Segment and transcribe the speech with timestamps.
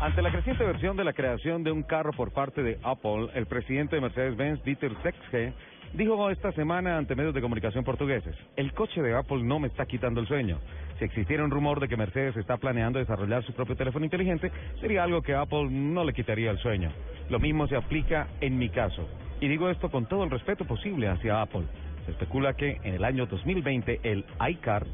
[0.00, 3.46] Ante la creciente versión de la creación de un carro por parte de Apple, el
[3.46, 5.52] presidente de Mercedes-Benz, Dieter Zetsche,
[5.92, 9.86] dijo esta semana ante medios de comunicación portugueses, el coche de Apple no me está
[9.86, 10.60] quitando el sueño.
[11.00, 15.02] Si existiera un rumor de que Mercedes está planeando desarrollar su propio teléfono inteligente, sería
[15.02, 16.92] algo que Apple no le quitaría el sueño.
[17.28, 19.08] Lo mismo se aplica en mi caso.
[19.40, 21.64] Y digo esto con todo el respeto posible hacia Apple.
[22.04, 24.86] Se especula que en el año 2020 el iCar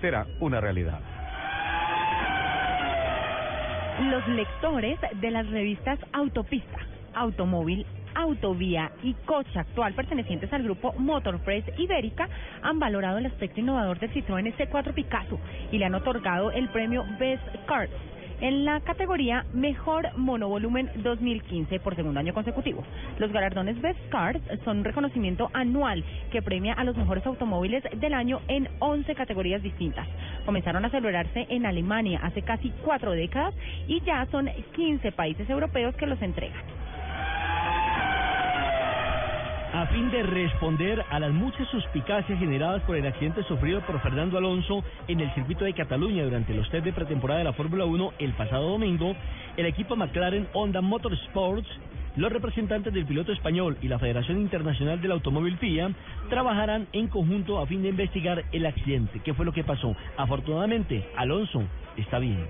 [0.00, 1.00] será una realidad.
[4.00, 6.78] Los lectores de las revistas Autopista,
[7.14, 12.28] Automóvil, Autovía y Coche Actual pertenecientes al grupo Motorpress Ibérica
[12.62, 15.38] han valorado el aspecto innovador del Citroën C4 Picasso
[15.70, 17.92] y le han otorgado el premio Best Cars
[18.40, 22.84] en la categoría Mejor Monovolumen 2015 por segundo año consecutivo.
[23.18, 28.12] Los galardones Best Cars son un reconocimiento anual que premia a los mejores automóviles del
[28.12, 30.08] año en 11 categorías distintas.
[30.44, 33.54] Comenzaron a celebrarse en Alemania hace casi cuatro décadas
[33.86, 36.62] y ya son 15 países europeos que los entregan.
[39.74, 44.38] a fin de responder a las muchas suspicacias generadas por el accidente sufrido por Fernando
[44.38, 48.12] Alonso en el circuito de Cataluña durante los test de pretemporada de la Fórmula 1
[48.20, 49.16] el pasado domingo,
[49.56, 51.68] el equipo McLaren Honda Motorsports
[52.16, 55.90] los representantes del piloto español y la Federación Internacional del Automóvil FIA
[56.28, 59.20] trabajarán en conjunto a fin de investigar el accidente.
[59.24, 59.96] ¿Qué fue lo que pasó?
[60.16, 61.62] Afortunadamente, Alonso
[61.96, 62.46] está bien.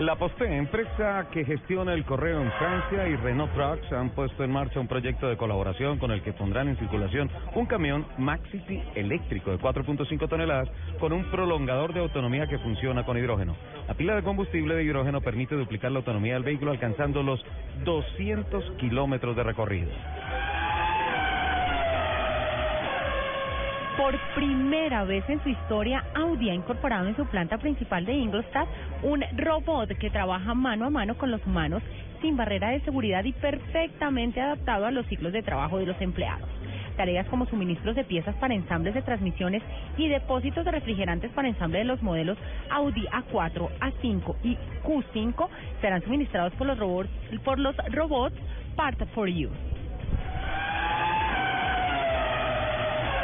[0.00, 4.50] La Poste, empresa que gestiona el correo en Francia, y Renault Trucks han puesto en
[4.50, 9.50] marcha un proyecto de colaboración con el que pondrán en circulación un camión Maxity eléctrico
[9.50, 13.54] de 4.5 toneladas con un prolongador de autonomía que funciona con hidrógeno.
[13.86, 17.44] La pila de combustible de hidrógeno permite duplicar la autonomía del vehículo alcanzando los
[17.84, 19.90] 200 kilómetros de recorrido.
[24.00, 28.66] Por primera vez en su historia, Audi ha incorporado en su planta principal de Ingolstadt
[29.02, 31.82] un robot que trabaja mano a mano con los humanos
[32.22, 36.48] sin barrera de seguridad y perfectamente adaptado a los ciclos de trabajo de los empleados.
[36.96, 39.62] Tareas como suministros de piezas para ensambles de transmisiones
[39.98, 42.38] y depósitos de refrigerantes para ensamble de los modelos
[42.70, 45.46] Audi A4, A5 y Q5
[45.82, 47.10] serán suministrados por los robots,
[47.44, 48.36] por los robots
[48.76, 49.50] Part for You.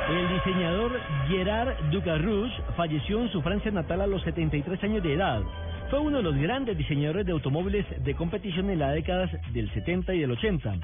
[0.09, 5.43] El diseñador Gerard Ducarrouche falleció en su Francia natal a los 73 años de edad.
[5.91, 10.15] Fue uno de los grandes diseñadores de automóviles de competición en las décadas del 70
[10.15, 10.75] y del 80.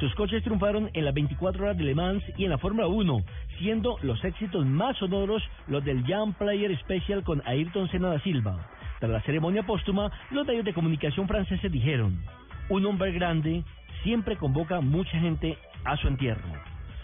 [0.00, 3.22] Sus coches triunfaron en las 24 horas de Le Mans y en la Fórmula 1,
[3.58, 8.68] siendo los éxitos más sonoros los del Young Player Special con Ayrton Senna da Silva.
[8.98, 12.20] Tras la ceremonia póstuma, los medios de comunicación franceses dijeron,
[12.68, 13.62] un hombre grande
[14.02, 16.51] siempre convoca mucha gente a su entierro.